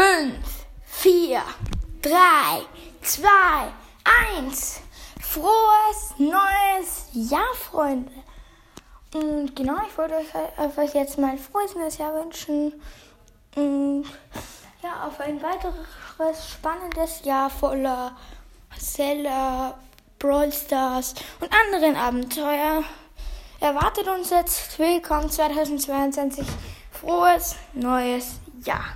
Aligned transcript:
5, 0.00 0.32
4, 0.86 1.42
3, 2.00 2.12
2, 3.02 3.28
1. 4.38 4.80
Frohes 5.20 6.14
neues 6.16 7.04
Jahr, 7.12 7.52
Freunde. 7.54 8.10
Und 9.12 9.54
genau, 9.54 9.76
ich 9.86 9.98
wollte 9.98 10.14
euch, 10.14 10.94
jetzt 10.94 11.18
mal 11.18 11.32
ein 11.32 11.38
frohes 11.38 11.74
neues 11.74 11.98
Jahr 11.98 12.14
wünschen. 12.14 12.80
Und 13.56 14.06
ja, 14.82 15.06
auf 15.06 15.20
ein 15.20 15.42
weiteres 15.42 16.48
spannendes 16.50 17.22
Jahr 17.24 17.50
voller 17.50 18.16
Zeller, 18.78 19.78
Brawl 20.18 20.50
Stars 20.50 21.14
und 21.40 21.50
anderen 21.52 21.96
Abenteuer. 21.96 22.84
Erwartet 23.60 24.08
uns 24.08 24.30
jetzt 24.30 24.78
willkommen 24.78 25.28
2022. 25.28 26.46
Frohes 26.90 27.56
neues 27.74 28.40
Jahr. 28.64 28.86